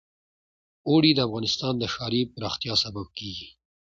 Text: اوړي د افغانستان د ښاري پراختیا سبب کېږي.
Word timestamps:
اوړي 0.87 1.11
د 1.15 1.19
افغانستان 1.27 1.73
د 1.79 1.83
ښاري 1.93 2.21
پراختیا 2.33 2.73
سبب 2.83 3.07
کېږي. 3.17 3.49